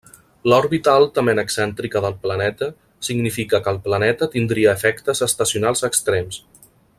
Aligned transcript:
L'òrbita 0.51 0.93
altament 1.01 1.41
excèntrica 1.41 2.01
del 2.05 2.15
planeta 2.23 2.69
significa 3.09 3.61
que 3.67 3.75
el 3.75 3.79
planeta 3.89 4.29
tindria 4.37 4.73
efectes 4.79 5.23
estacionals 5.27 5.87
extrems. 5.91 6.41